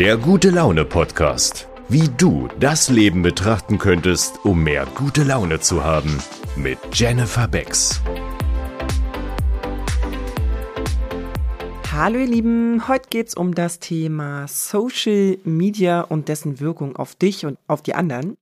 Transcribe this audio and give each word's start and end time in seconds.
Der 0.00 0.16
gute 0.16 0.48
Laune 0.48 0.86
Podcast. 0.86 1.68
Wie 1.90 2.08
du 2.16 2.48
das 2.58 2.88
Leben 2.88 3.20
betrachten 3.20 3.76
könntest, 3.76 4.42
um 4.46 4.62
mehr 4.62 4.86
gute 4.94 5.24
Laune 5.24 5.60
zu 5.60 5.84
haben. 5.84 6.22
Mit 6.56 6.78
Jennifer 6.94 7.46
Becks. 7.46 8.00
Hallo 11.92 12.18
ihr 12.18 12.26
Lieben, 12.26 12.88
heute 12.88 13.10
geht 13.10 13.28
es 13.28 13.34
um 13.34 13.54
das 13.54 13.78
Thema 13.78 14.48
Social 14.48 15.36
Media 15.44 16.00
und 16.00 16.28
dessen 16.28 16.60
Wirkung 16.60 16.96
auf 16.96 17.14
dich 17.14 17.44
und 17.44 17.58
auf 17.66 17.82
die 17.82 17.94
anderen. 17.94 18.38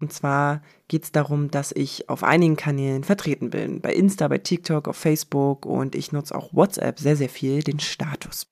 Und 0.00 0.12
zwar 0.12 0.62
geht 0.86 1.02
es 1.02 1.10
darum, 1.10 1.50
dass 1.50 1.72
ich 1.72 2.08
auf 2.10 2.22
einigen 2.22 2.54
Kanälen 2.54 3.02
vertreten 3.02 3.50
bin. 3.50 3.80
Bei 3.80 3.92
Insta, 3.92 4.28
bei 4.28 4.38
TikTok, 4.38 4.86
auf 4.86 4.98
Facebook 4.98 5.66
und 5.66 5.96
ich 5.96 6.12
nutze 6.12 6.32
auch 6.32 6.54
WhatsApp 6.54 7.00
sehr, 7.00 7.16
sehr 7.16 7.28
viel, 7.28 7.64
den 7.64 7.80
Status. 7.80 8.51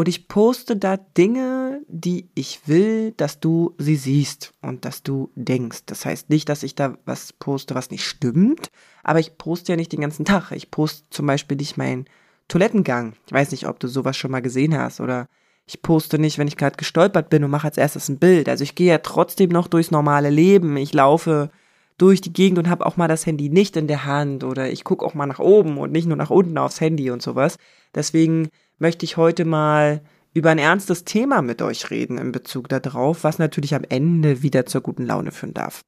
Und 0.00 0.08
ich 0.08 0.28
poste 0.28 0.76
da 0.76 0.96
Dinge, 0.96 1.82
die 1.86 2.30
ich 2.34 2.62
will, 2.64 3.12
dass 3.18 3.38
du 3.38 3.74
sie 3.76 3.96
siehst 3.96 4.54
und 4.62 4.86
dass 4.86 5.02
du 5.02 5.30
denkst. 5.34 5.80
Das 5.84 6.06
heißt 6.06 6.30
nicht, 6.30 6.48
dass 6.48 6.62
ich 6.62 6.74
da 6.74 6.96
was 7.04 7.34
poste, 7.34 7.74
was 7.74 7.90
nicht 7.90 8.06
stimmt, 8.06 8.70
aber 9.02 9.20
ich 9.20 9.36
poste 9.36 9.72
ja 9.72 9.76
nicht 9.76 9.92
den 9.92 10.00
ganzen 10.00 10.24
Tag. 10.24 10.52
Ich 10.52 10.70
poste 10.70 11.04
zum 11.10 11.26
Beispiel 11.26 11.58
nicht 11.58 11.76
meinen 11.76 12.06
Toilettengang. 12.48 13.12
Ich 13.26 13.32
weiß 13.34 13.50
nicht, 13.50 13.68
ob 13.68 13.78
du 13.78 13.88
sowas 13.88 14.16
schon 14.16 14.30
mal 14.30 14.40
gesehen 14.40 14.74
hast 14.74 15.00
oder 15.00 15.28
ich 15.66 15.82
poste 15.82 16.18
nicht, 16.18 16.38
wenn 16.38 16.48
ich 16.48 16.56
gerade 16.56 16.78
gestolpert 16.78 17.28
bin 17.28 17.44
und 17.44 17.50
mache 17.50 17.66
als 17.66 17.76
erstes 17.76 18.08
ein 18.08 18.18
Bild. 18.18 18.48
Also 18.48 18.64
ich 18.64 18.74
gehe 18.74 18.88
ja 18.88 18.98
trotzdem 19.00 19.50
noch 19.50 19.68
durchs 19.68 19.90
normale 19.90 20.30
Leben. 20.30 20.78
Ich 20.78 20.94
laufe 20.94 21.50
durch 21.98 22.22
die 22.22 22.32
Gegend 22.32 22.58
und 22.58 22.70
habe 22.70 22.86
auch 22.86 22.96
mal 22.96 23.06
das 23.06 23.26
Handy 23.26 23.50
nicht 23.50 23.76
in 23.76 23.86
der 23.86 24.06
Hand 24.06 24.44
oder 24.44 24.70
ich 24.70 24.82
gucke 24.82 25.04
auch 25.04 25.12
mal 25.12 25.26
nach 25.26 25.40
oben 25.40 25.76
und 25.76 25.92
nicht 25.92 26.06
nur 26.08 26.16
nach 26.16 26.30
unten 26.30 26.56
aufs 26.56 26.80
Handy 26.80 27.10
und 27.10 27.20
sowas. 27.20 27.58
Deswegen 27.94 28.48
möchte 28.80 29.04
ich 29.04 29.16
heute 29.16 29.44
mal 29.44 30.02
über 30.32 30.50
ein 30.50 30.58
ernstes 30.58 31.04
Thema 31.04 31.42
mit 31.42 31.62
euch 31.62 31.90
reden 31.90 32.18
in 32.18 32.32
Bezug 32.32 32.68
darauf, 32.68 33.24
was 33.24 33.38
natürlich 33.38 33.74
am 33.74 33.84
Ende 33.88 34.42
wieder 34.42 34.66
zur 34.66 34.80
guten 34.80 35.04
Laune 35.06 35.30
führen 35.30 35.54
darf. 35.54 35.82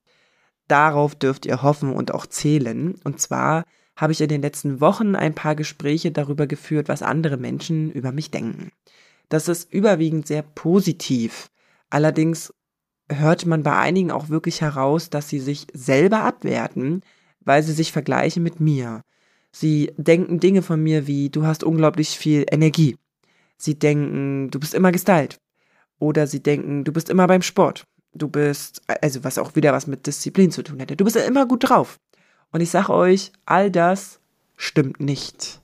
Darauf 0.68 1.14
dürft 1.14 1.46
ihr 1.46 1.62
hoffen 1.62 1.92
und 1.92 2.14
auch 2.14 2.26
zählen. 2.26 2.94
Und 3.04 3.20
zwar 3.20 3.64
habe 3.96 4.12
ich 4.12 4.20
in 4.20 4.28
den 4.28 4.42
letzten 4.42 4.80
Wochen 4.80 5.16
ein 5.16 5.34
paar 5.34 5.54
Gespräche 5.54 6.12
darüber 6.12 6.46
geführt, 6.46 6.88
was 6.88 7.02
andere 7.02 7.36
Menschen 7.36 7.90
über 7.90 8.12
mich 8.12 8.30
denken. 8.30 8.70
Das 9.28 9.48
ist 9.48 9.72
überwiegend 9.72 10.26
sehr 10.26 10.42
positiv. 10.42 11.50
Allerdings 11.90 12.52
hört 13.08 13.46
man 13.46 13.62
bei 13.62 13.76
einigen 13.76 14.10
auch 14.10 14.28
wirklich 14.28 14.60
heraus, 14.60 15.10
dass 15.10 15.28
sie 15.28 15.40
sich 15.40 15.66
selber 15.72 16.20
abwerten, 16.20 17.02
weil 17.40 17.62
sie 17.62 17.72
sich 17.72 17.92
vergleichen 17.92 18.42
mit 18.42 18.60
mir. 18.60 19.02
Sie 19.52 19.92
denken 19.96 20.40
Dinge 20.40 20.62
von 20.62 20.82
mir 20.82 21.06
wie, 21.06 21.28
du 21.28 21.46
hast 21.46 21.62
unglaublich 21.62 22.10
viel 22.10 22.46
Energie. 22.50 22.96
Sie 23.58 23.78
denken, 23.78 24.50
du 24.50 24.58
bist 24.58 24.74
immer 24.74 24.90
gestylt. 24.90 25.38
Oder 25.98 26.26
sie 26.26 26.42
denken, 26.42 26.84
du 26.84 26.92
bist 26.92 27.10
immer 27.10 27.26
beim 27.26 27.42
Sport. 27.42 27.84
Du 28.14 28.28
bist, 28.28 28.82
also 29.00 29.22
was 29.24 29.38
auch 29.38 29.54
wieder 29.54 29.72
was 29.72 29.86
mit 29.86 30.06
Disziplin 30.06 30.50
zu 30.50 30.62
tun 30.62 30.80
hätte. 30.80 30.96
Du 30.96 31.04
bist 31.04 31.16
ja 31.16 31.22
immer 31.22 31.46
gut 31.46 31.68
drauf. 31.68 32.00
Und 32.50 32.60
ich 32.60 32.70
sage 32.70 32.92
euch, 32.92 33.32
all 33.46 33.70
das 33.70 34.20
stimmt 34.56 35.00
nicht. 35.00 35.60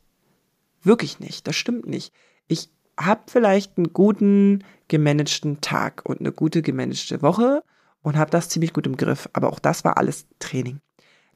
Wirklich 0.83 1.19
nicht. 1.19 1.47
Das 1.47 1.56
stimmt 1.56 1.86
nicht. 1.86 2.12
Ich 2.47 2.70
habe 2.98 3.23
vielleicht 3.27 3.77
einen 3.77 3.92
guten 3.92 4.64
gemanagten 4.89 5.61
Tag 5.61 6.02
und 6.05 6.20
eine 6.20 6.33
gute 6.33 6.62
gemanagte 6.62 7.20
Woche 7.23 7.62
und 8.02 8.17
habe 8.17 8.30
das 8.30 8.48
ziemlich 8.48 8.73
gut 8.73 8.86
im 8.86 8.97
Griff. 8.97 9.28
Aber 9.33 9.52
auch 9.52 9.58
das 9.58 9.84
war 9.84 9.98
alles 9.98 10.27
Training. 10.39 10.80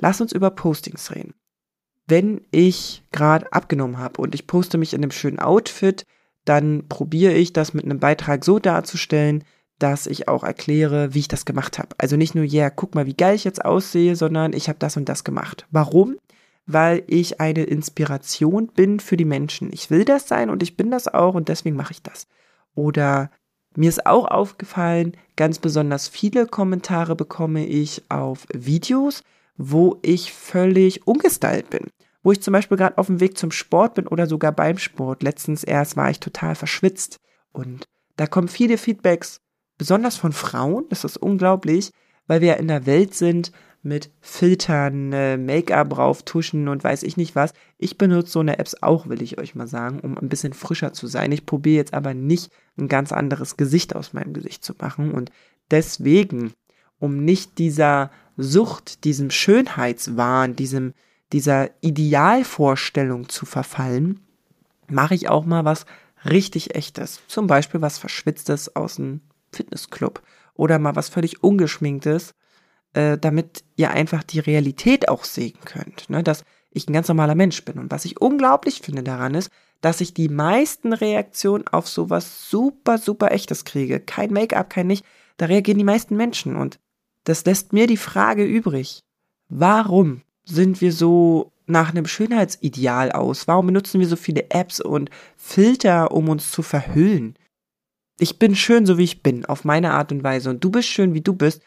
Lass 0.01 0.21
uns 0.21 0.33
über 0.33 0.51
Postings 0.51 1.15
reden. 1.15 1.35
Wenn 2.07 2.43
ich 2.51 3.05
gerade 3.13 3.53
abgenommen 3.53 3.99
habe 3.99 4.21
und 4.21 4.35
ich 4.35 4.47
poste 4.47 4.79
mich 4.79 4.93
in 4.95 5.03
einem 5.03 5.13
schönen 5.13 5.39
Outfit, 5.39 6.05
dann 6.45 6.89
probiere 6.89 7.33
ich 7.33 7.53
das 7.53 7.75
mit 7.75 7.85
einem 7.85 8.01
Beitrag 8.01 8.45
so 8.45 8.59
darzustellen, 8.59 9.45
dass 9.79 10.07
ich 10.07 10.29
auch 10.29 10.45
erkläre, 10.45 11.15
wie 11.15 11.21
ich 11.21 11.29
das 11.29 11.45
gemacht 11.45 11.79
habe. 11.79 11.91
Also 11.99 12.17
nicht 12.17 12.35
nur, 12.35 12.45
ja, 12.45 12.63
yeah, 12.63 12.71
guck 12.71 12.95
mal, 12.95 13.07
wie 13.07 13.15
geil 13.15 13.35
ich 13.35 13.45
jetzt 13.45 13.65
aussehe, 13.65 14.17
sondern 14.17 14.53
ich 14.53 14.69
habe 14.69 14.79
das 14.79 14.97
und 14.97 15.09
das 15.09 15.25
gemacht. 15.25 15.67
Warum? 15.71 16.17
weil 16.67 17.03
ich 17.07 17.41
eine 17.41 17.65
Inspiration 17.65 18.69
bin 18.69 19.01
für 19.01 19.17
die 19.17 19.25
Menschen. 19.25 19.73
Ich 19.73 19.91
will 19.91 20.05
das 20.05 20.29
sein 20.29 20.51
und 20.51 20.63
ich 20.63 20.77
bin 20.77 20.91
das 20.91 21.13
auch 21.13 21.35
und 21.35 21.49
deswegen 21.49 21.77
mache 21.77 21.93
ich 21.93 22.03
das. 22.03 22.27
Oder 22.75 23.31
mir 23.75 23.89
ist 23.89 24.07
auch 24.07 24.27
aufgefallen, 24.27 25.17
ganz 25.37 25.59
besonders 25.59 26.09
viele 26.09 26.47
Kommentare 26.47 27.17
bekomme 27.17 27.67
ich 27.67 28.03
auf 28.09 28.47
Videos, 28.53 29.23
wo 29.57 29.99
ich 30.03 30.33
völlig 30.33 31.07
ungestylt 31.07 31.71
bin. 31.71 31.89
Wo 32.23 32.33
ich 32.33 32.41
zum 32.41 32.53
Beispiel 32.53 32.77
gerade 32.77 32.99
auf 32.99 33.07
dem 33.07 33.21
Weg 33.21 33.37
zum 33.37 33.51
Sport 33.51 33.95
bin 33.95 34.07
oder 34.07 34.27
sogar 34.27 34.53
beim 34.53 34.79
Sport. 34.79 35.23
Letztens 35.23 35.65
erst 35.65 35.97
war 35.97 36.11
ich 36.11 36.21
total 36.21 36.55
verschwitzt. 36.55 37.17
Und 37.53 37.85
da 38.17 38.27
kommen 38.27 38.49
viele 38.49 38.79
Feedbacks, 38.79 39.41
besonders 39.79 40.17
von 40.17 40.33
Frauen. 40.33 40.85
Das 40.89 41.05
ist 41.05 41.17
unglaublich, 41.17 41.91
weil 42.27 42.41
wir 42.41 42.57
in 42.59 42.69
der 42.69 42.87
Welt 42.87 43.15
sind, 43.15 43.53
mit 43.83 44.11
Filtern, 44.21 45.13
äh, 45.13 45.37
Make-up 45.37 45.99
rauftuschen 45.99 46.69
und 46.69 46.85
weiß 46.85 47.03
ich 47.03 47.17
nicht 47.17 47.35
was. 47.35 47.53
Ich 47.79 47.99
benutze 47.99 48.33
so 48.33 48.41
eine 48.41 48.59
Apps 48.59 48.77
auch, 48.81 49.09
will 49.09 49.23
ich 49.23 49.39
euch 49.39 49.55
mal 49.55 49.67
sagen, 49.67 49.99
um 50.01 50.17
ein 50.17 50.29
bisschen 50.29 50.53
frischer 50.53 50.93
zu 50.93 51.09
sein. 51.09 51.33
Ich 51.33 51.47
probiere 51.47 51.79
jetzt 51.79 51.95
aber 51.95 52.15
nicht 52.15 52.53
ein 52.79 52.87
ganz 52.87 53.11
anderes 53.11 53.57
Gesicht 53.57 53.97
aus 53.97 54.13
meinem 54.13 54.35
Gesicht 54.35 54.65
zu 54.65 54.75
machen 54.79 55.13
und 55.13 55.33
deswegen, 55.71 56.53
um 57.01 57.25
nicht 57.25 57.59
dieser 57.59 58.11
Sucht, 58.37 59.05
diesem 59.05 59.31
Schönheitswahn, 59.31 60.57
diesem, 60.57 60.95
dieser 61.33 61.71
Idealvorstellung 61.81 63.29
zu 63.29 63.47
verfallen, 63.47 64.21
mache 64.89 65.15
ich 65.15 65.29
auch 65.29 65.45
mal 65.45 65.65
was 65.65 65.87
richtig 66.25 66.75
echtes. 66.75 67.21
Zum 67.27 67.47
Beispiel 67.47 67.81
was 67.81 67.99
Verschwitztes 67.99 68.75
aus 68.77 68.99
einem 68.99 69.21
Fitnessclub 69.53 70.23
oder 70.55 70.79
mal 70.79 70.97
was 70.97 71.09
völlig 71.09 71.43
ungeschminktes 71.43 72.35
äh, 72.95 73.19
damit 73.19 73.65
ihr 73.77 73.91
einfach 73.91 74.23
die 74.23 74.41
Realität 74.41 75.09
auch 75.09 75.25
sehen 75.25 75.59
könnt, 75.65 76.11
ne? 76.11 76.23
dass 76.23 76.45
ich 76.71 76.89
ein 76.89 76.93
ganz 76.93 77.09
normaler 77.09 77.35
Mensch 77.35 77.65
bin. 77.65 77.79
Und 77.79 77.91
was 77.91 78.05
ich 78.05 78.21
unglaublich 78.21 78.81
finde 78.83 79.03
daran 79.03 79.35
ist, 79.35 79.51
dass 79.81 80.01
ich 80.01 80.15
die 80.15 80.29
meisten 80.29 80.93
Reaktionen 80.93 81.67
auf 81.67 81.89
sowas 81.89 82.49
super, 82.51 82.99
super 82.99 83.33
echtes 83.33 83.65
kriege. 83.65 84.01
Kein 84.01 84.33
Make-up, 84.33 84.71
kein 84.71 84.87
nicht. 84.87 85.05
Da 85.39 85.47
reagieren 85.47 85.79
die 85.79 85.85
meisten 85.85 86.17
Menschen. 86.17 86.57
Und 86.57 86.79
das 87.25 87.45
lässt 87.45 87.73
mir 87.73 87.87
die 87.87 87.97
Frage 87.97 88.45
übrig. 88.45 89.01
Warum 89.49 90.23
sind 90.45 90.81
wir 90.81 90.93
so 90.93 91.53
nach 91.67 91.91
einem 91.91 92.07
Schönheitsideal 92.07 93.13
aus? 93.13 93.47
Warum 93.49 93.67
benutzen 93.67 94.01
wir 94.01 94.09
so 94.09 94.17
viele 94.17 94.51
Apps 94.51 94.81
und 94.81 95.11
Filter, 95.37 96.13
um 96.13 96.29
uns 96.29 96.51
zu 96.51 96.63
verhüllen? 96.63 97.37
Ich 98.19 98.39
bin 98.39 98.55
schön, 98.55 98.87
so 98.87 98.99
wie 98.99 99.05
ich 99.05 99.23
bin, 99.23 99.45
auf 99.45 99.65
meine 99.65 99.93
Art 99.93 100.13
und 100.13 100.23
Weise. 100.23 100.51
Und 100.51 100.63
du 100.63 100.71
bist 100.71 100.89
schön, 100.89 101.15
wie 101.15 101.21
du 101.21 101.35
bist 101.35 101.63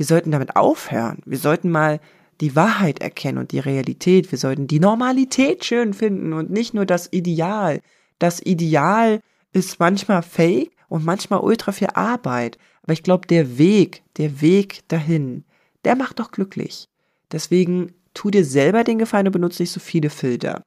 wir 0.00 0.06
sollten 0.06 0.30
damit 0.30 0.56
aufhören. 0.56 1.18
Wir 1.26 1.36
sollten 1.36 1.70
mal 1.70 2.00
die 2.40 2.56
Wahrheit 2.56 3.02
erkennen 3.02 3.36
und 3.36 3.52
die 3.52 3.58
Realität. 3.58 4.32
Wir 4.32 4.38
sollten 4.38 4.66
die 4.66 4.80
Normalität 4.80 5.62
schön 5.62 5.92
finden 5.92 6.32
und 6.32 6.48
nicht 6.48 6.72
nur 6.72 6.86
das 6.86 7.12
Ideal. 7.12 7.82
Das 8.18 8.40
Ideal 8.40 9.20
ist 9.52 9.78
manchmal 9.78 10.22
fake 10.22 10.70
und 10.88 11.04
manchmal 11.04 11.40
ultra 11.40 11.72
viel 11.72 11.88
Arbeit. 11.92 12.56
Aber 12.82 12.92
ich 12.92 13.02
glaube, 13.02 13.26
der 13.26 13.58
Weg, 13.58 14.02
der 14.16 14.40
Weg 14.40 14.88
dahin, 14.88 15.44
der 15.84 15.96
macht 15.96 16.18
doch 16.18 16.30
glücklich. 16.30 16.86
Deswegen 17.32 17.92
tu 18.14 18.30
dir 18.30 18.44
selber 18.44 18.84
den 18.84 18.98
Gefallen 18.98 19.26
und 19.26 19.32
benutze 19.32 19.62
nicht 19.62 19.72
so 19.72 19.80
viele 19.80 20.10
Filter. 20.10 20.62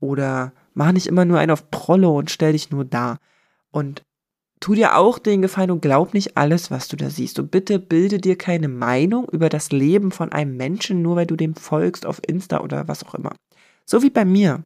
Oder 0.00 0.52
mach 0.74 0.92
nicht 0.92 1.06
immer 1.06 1.24
nur 1.24 1.38
einen 1.38 1.50
auf 1.50 1.70
Prollo 1.70 2.16
und 2.16 2.30
stell 2.30 2.52
dich 2.52 2.70
nur 2.70 2.84
da. 2.84 3.18
Und 3.70 4.02
tu 4.60 4.74
dir 4.74 4.96
auch 4.96 5.18
den 5.18 5.42
Gefallen 5.42 5.70
und 5.70 5.82
glaub 5.82 6.14
nicht 6.14 6.36
alles, 6.36 6.70
was 6.70 6.88
du 6.88 6.96
da 6.96 7.10
siehst. 7.10 7.38
Und 7.38 7.50
bitte 7.50 7.78
bilde 7.78 8.18
dir 8.18 8.36
keine 8.36 8.68
Meinung 8.68 9.28
über 9.28 9.48
das 9.48 9.72
Leben 9.72 10.10
von 10.12 10.32
einem 10.32 10.56
Menschen, 10.56 11.02
nur 11.02 11.16
weil 11.16 11.26
du 11.26 11.36
dem 11.36 11.54
folgst 11.54 12.06
auf 12.06 12.20
Insta 12.26 12.60
oder 12.60 12.88
was 12.88 13.04
auch 13.04 13.14
immer. 13.14 13.34
So 13.84 14.02
wie 14.02 14.10
bei 14.10 14.24
mir. 14.24 14.62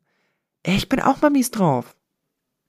Ich 0.64 0.88
bin 0.88 1.00
auch 1.00 1.20
mal 1.20 1.30
mies 1.30 1.50
drauf. 1.50 1.96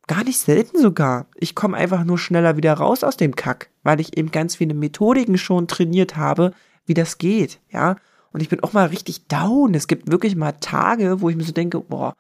Gar 0.08 0.24
nicht 0.26 0.40
selten 0.40 0.80
sogar. 0.80 1.28
Ich 1.36 1.56
komme 1.56 1.78
einfach 1.78 2.04
nur 2.04 2.18
schneller 2.18 2.58
wieder 2.58 2.74
raus 2.74 3.04
aus 3.04 3.18
dem 3.18 3.36
Kack, 3.36 3.70
weil 3.84 4.00
ich 4.00 4.18
eben 4.18 4.32
ganz 4.32 4.58
viele 4.58 4.74
Methodiken 4.74 5.38
schon 5.38 5.68
trainiert 5.68 6.18
habe, 6.18 6.54
wie 6.86 6.94
das 6.94 7.18
geht, 7.18 7.60
ja. 7.70 7.96
Und 8.32 8.42
ich 8.42 8.50
bin 8.50 8.62
auch 8.62 8.74
mal 8.74 8.88
richtig 8.88 9.28
down. 9.28 9.76
Es 9.76 9.88
gibt 9.88 10.12
wirklich 10.12 10.36
mal 10.36 10.54
Tage, 10.54 11.22
wo 11.22 11.30
ich 11.30 11.36
mir 11.36 11.44
so 11.44 11.52
denke, 11.52 11.80
boah, 11.80 12.16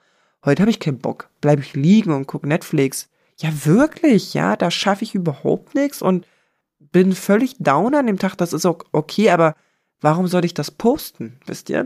heute 0.45 0.62
habe 0.62 0.69
ich 0.69 0.80
keinen 0.80 1.00
Bock. 1.00 1.30
Bleib 1.41 1.59
ich 1.59 1.74
liegen 1.74 2.12
und 2.12 2.27
guck 2.27 2.45
Netflix 2.45 3.09
ja, 3.38 3.65
wirklich, 3.65 4.33
ja, 4.33 4.56
da 4.56 4.71
schaffe 4.71 5.03
ich 5.03 5.15
überhaupt 5.15 5.75
nichts 5.75 6.01
und 6.01 6.25
bin 6.79 7.13
völlig 7.13 7.56
down 7.59 7.95
an 7.95 8.07
dem 8.07 8.19
Tag. 8.19 8.36
Das 8.36 8.53
ist 8.53 8.65
auch 8.65 8.79
okay, 8.91 9.31
aber 9.31 9.56
warum 10.01 10.27
soll 10.27 10.45
ich 10.45 10.53
das 10.53 10.71
posten? 10.71 11.39
Wisst 11.45 11.69
ihr? 11.69 11.86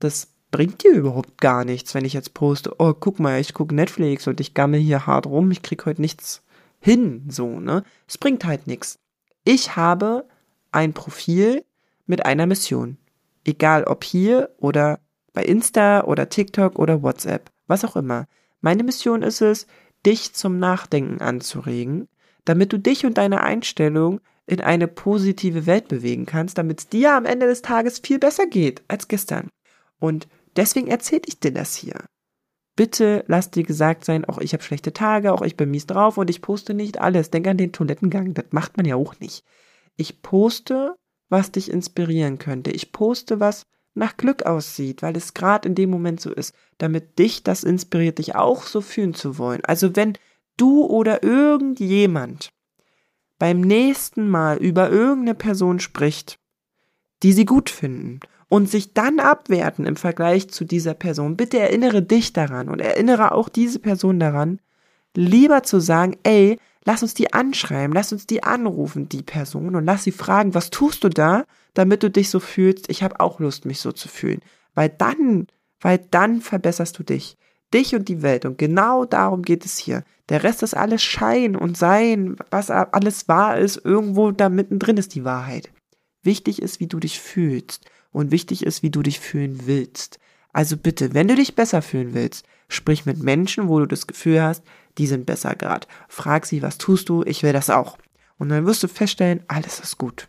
Das 0.00 0.28
bringt 0.50 0.82
dir 0.82 0.92
überhaupt 0.92 1.40
gar 1.40 1.64
nichts, 1.64 1.94
wenn 1.94 2.04
ich 2.04 2.12
jetzt 2.12 2.34
poste, 2.34 2.74
oh, 2.78 2.94
guck 2.94 3.20
mal, 3.20 3.40
ich 3.40 3.54
gucke 3.54 3.74
Netflix 3.74 4.26
und 4.26 4.40
ich 4.40 4.54
gammel 4.54 4.80
hier 4.80 5.06
hart 5.06 5.26
rum, 5.26 5.50
ich 5.50 5.62
krieg 5.62 5.84
heute 5.86 6.00
nichts 6.00 6.42
hin, 6.80 7.24
so, 7.28 7.60
ne? 7.60 7.84
Es 8.06 8.18
bringt 8.18 8.44
halt 8.44 8.66
nichts. 8.66 8.98
Ich 9.44 9.76
habe 9.76 10.26
ein 10.72 10.92
Profil 10.92 11.64
mit 12.06 12.24
einer 12.24 12.46
Mission. 12.46 12.98
Egal 13.44 13.84
ob 13.84 14.04
hier 14.04 14.50
oder 14.58 15.00
bei 15.32 15.44
Insta 15.44 16.04
oder 16.04 16.28
TikTok 16.28 16.78
oder 16.78 17.02
WhatsApp, 17.02 17.50
was 17.66 17.84
auch 17.84 17.96
immer. 17.96 18.26
Meine 18.60 18.82
Mission 18.82 19.22
ist 19.22 19.40
es, 19.40 19.66
dich 20.04 20.32
zum 20.32 20.58
Nachdenken 20.58 21.20
anzuregen, 21.20 22.08
damit 22.44 22.72
du 22.72 22.78
dich 22.78 23.04
und 23.04 23.18
deine 23.18 23.42
Einstellung 23.42 24.20
in 24.46 24.60
eine 24.60 24.88
positive 24.88 25.66
Welt 25.66 25.88
bewegen 25.88 26.24
kannst, 26.24 26.56
damit 26.58 26.80
es 26.80 26.88
dir 26.88 27.14
am 27.14 27.26
Ende 27.26 27.46
des 27.46 27.62
Tages 27.62 27.98
viel 27.98 28.18
besser 28.18 28.46
geht 28.46 28.82
als 28.88 29.08
gestern. 29.08 29.48
Und 30.00 30.28
deswegen 30.58 30.88
erzähle 30.88 31.22
ich 31.26 31.40
dir 31.40 31.52
das 31.52 31.74
hier. 31.74 32.04
Bitte 32.76 33.24
lass 33.26 33.50
dir 33.50 33.64
gesagt 33.64 34.04
sein, 34.04 34.24
auch 34.24 34.38
ich 34.38 34.52
habe 34.52 34.62
schlechte 34.62 34.92
Tage, 34.92 35.32
auch 35.32 35.42
ich 35.42 35.56
bin 35.56 35.70
mies 35.70 35.86
drauf 35.86 36.16
und 36.16 36.30
ich 36.30 36.42
poste 36.42 36.74
nicht 36.74 37.00
alles. 37.00 37.30
Denk 37.30 37.46
an 37.46 37.56
den 37.56 37.72
Toilettengang, 37.72 38.34
das 38.34 38.46
macht 38.50 38.76
man 38.76 38.86
ja 38.86 38.94
auch 38.94 39.18
nicht. 39.18 39.44
Ich 39.96 40.22
poste, 40.22 40.94
was 41.28 41.50
dich 41.50 41.70
inspirieren 41.70 42.38
könnte. 42.38 42.70
Ich 42.70 42.92
poste, 42.92 43.40
was 43.40 43.64
nach 43.94 44.16
Glück 44.16 44.44
aussieht, 44.44 45.02
weil 45.02 45.16
es 45.16 45.34
gerade 45.34 45.68
in 45.68 45.74
dem 45.74 45.90
Moment 45.90 46.20
so 46.20 46.32
ist, 46.32 46.54
damit 46.78 47.18
dich 47.18 47.42
das 47.42 47.64
inspiriert, 47.64 48.18
dich 48.18 48.36
auch 48.36 48.62
so 48.62 48.80
fühlen 48.80 49.14
zu 49.14 49.38
wollen. 49.38 49.64
Also 49.64 49.96
wenn 49.96 50.12
du 50.56 50.84
oder 50.86 51.22
irgendjemand 51.22 52.50
beim 53.38 53.60
nächsten 53.60 54.28
Mal 54.28 54.58
über 54.58 54.90
irgendeine 54.90 55.34
Person 55.34 55.80
spricht, 55.80 56.38
die 57.22 57.32
sie 57.32 57.44
gut 57.44 57.70
finden 57.70 58.20
und 58.48 58.68
sich 58.68 58.94
dann 58.94 59.20
abwerten 59.20 59.86
im 59.86 59.96
Vergleich 59.96 60.48
zu 60.50 60.64
dieser 60.64 60.94
Person, 60.94 61.36
bitte 61.36 61.58
erinnere 61.58 62.02
dich 62.02 62.32
daran 62.32 62.68
und 62.68 62.80
erinnere 62.80 63.32
auch 63.32 63.48
diese 63.48 63.78
Person 63.78 64.18
daran, 64.18 64.58
lieber 65.14 65.62
zu 65.62 65.80
sagen, 65.80 66.16
ey, 66.22 66.58
lass 66.84 67.02
uns 67.02 67.14
die 67.14 67.32
anschreiben, 67.32 67.92
lass 67.92 68.12
uns 68.12 68.26
die 68.26 68.42
anrufen, 68.42 69.08
die 69.08 69.22
Person, 69.22 69.74
und 69.74 69.84
lass 69.84 70.04
sie 70.04 70.12
fragen, 70.12 70.54
was 70.54 70.70
tust 70.70 71.04
du 71.04 71.10
da, 71.10 71.44
damit 71.74 72.02
du 72.02 72.10
dich 72.10 72.30
so 72.30 72.40
fühlst, 72.40 72.90
ich 72.90 73.02
habe 73.02 73.20
auch 73.20 73.40
Lust, 73.40 73.66
mich 73.66 73.80
so 73.80 73.92
zu 73.92 74.08
fühlen. 74.08 74.40
Weil 74.74 74.88
dann, 74.88 75.46
weil 75.80 75.98
dann 76.10 76.40
verbesserst 76.40 76.98
du 76.98 77.02
dich. 77.02 77.36
Dich 77.74 77.94
und 77.94 78.08
die 78.08 78.22
Welt. 78.22 78.46
Und 78.46 78.56
genau 78.56 79.04
darum 79.04 79.42
geht 79.42 79.66
es 79.66 79.76
hier. 79.76 80.02
Der 80.30 80.42
Rest 80.42 80.62
ist 80.62 80.74
alles 80.74 81.02
Schein 81.02 81.54
und 81.54 81.76
Sein, 81.76 82.36
was 82.50 82.70
alles 82.70 83.28
wahr 83.28 83.58
ist, 83.58 83.84
irgendwo 83.84 84.30
da 84.30 84.48
mittendrin 84.48 84.96
ist 84.96 85.14
die 85.14 85.24
Wahrheit. 85.24 85.70
Wichtig 86.22 86.62
ist, 86.62 86.80
wie 86.80 86.86
du 86.86 86.98
dich 86.98 87.20
fühlst 87.20 87.84
und 88.12 88.30
wichtig 88.30 88.64
ist, 88.64 88.82
wie 88.82 88.90
du 88.90 89.02
dich 89.02 89.20
fühlen 89.20 89.66
willst. 89.66 90.18
Also 90.52 90.76
bitte, 90.76 91.14
wenn 91.14 91.28
du 91.28 91.34
dich 91.34 91.54
besser 91.54 91.82
fühlen 91.82 92.14
willst, 92.14 92.46
sprich 92.68 93.06
mit 93.06 93.22
Menschen, 93.22 93.68
wo 93.68 93.78
du 93.78 93.86
das 93.86 94.06
Gefühl 94.06 94.42
hast, 94.42 94.62
die 94.98 95.06
sind 95.06 95.26
besser 95.26 95.54
gerade. 95.54 95.86
Frag 96.08 96.46
sie, 96.46 96.62
was 96.62 96.78
tust 96.78 97.08
du? 97.08 97.22
Ich 97.24 97.42
will 97.42 97.52
das 97.52 97.70
auch. 97.70 97.98
Und 98.38 98.48
dann 98.48 98.66
wirst 98.66 98.82
du 98.82 98.88
feststellen, 98.88 99.42
alles 99.48 99.80
ist 99.80 99.98
gut. 99.98 100.28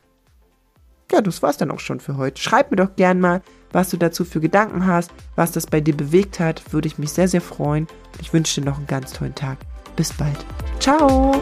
Ja, 1.12 1.22
das 1.22 1.42
war's 1.42 1.58
dann 1.58 1.72
auch 1.72 1.80
schon 1.80 2.00
für 2.00 2.18
heute. 2.18 2.42
Schreib 2.42 2.70
mir 2.70 2.78
doch 2.78 2.96
gern 2.96 3.20
mal, 3.20 3.42
was 3.72 3.90
du 3.90 3.98
dazu 3.98 4.26
für 4.26 4.40
Gedanken 4.40 4.86
hast, 4.86 5.12
was 5.36 5.52
das 5.52 5.66
bei 5.66 5.82
dir 5.82 5.96
bewegt 5.96 6.40
hat. 6.40 6.72
Würde 6.72 6.88
ich 6.88 6.98
mich 6.98 7.12
sehr, 7.12 7.28
sehr 7.28 7.42
freuen. 7.42 7.88
Ich 8.22 8.32
wünsche 8.32 8.62
dir 8.62 8.68
noch 8.68 8.78
einen 8.78 8.88
ganz 8.88 9.14
tollen 9.14 9.36
Tag. 9.36 9.58
Bis 9.96 10.14
bald. 10.14 10.38
Ciao! 10.80 11.42